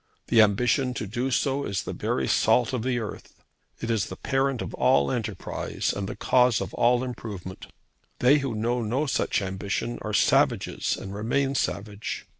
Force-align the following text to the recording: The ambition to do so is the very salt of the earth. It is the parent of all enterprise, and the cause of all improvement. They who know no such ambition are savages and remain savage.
The 0.29 0.41
ambition 0.41 0.95
to 0.95 1.05
do 1.05 1.29
so 1.29 1.63
is 1.63 1.83
the 1.83 1.93
very 1.93 2.27
salt 2.27 2.73
of 2.73 2.81
the 2.81 2.97
earth. 2.97 3.35
It 3.81 3.91
is 3.91 4.07
the 4.07 4.15
parent 4.15 4.59
of 4.63 4.73
all 4.73 5.11
enterprise, 5.11 5.93
and 5.95 6.09
the 6.09 6.15
cause 6.15 6.59
of 6.59 6.73
all 6.73 7.03
improvement. 7.03 7.67
They 8.17 8.39
who 8.39 8.55
know 8.55 8.81
no 8.81 9.05
such 9.05 9.43
ambition 9.43 9.99
are 10.01 10.11
savages 10.11 10.97
and 10.97 11.13
remain 11.13 11.53
savage. 11.53 12.25